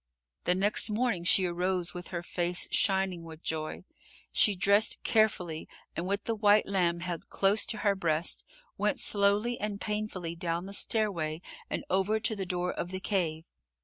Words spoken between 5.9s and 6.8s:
and with the white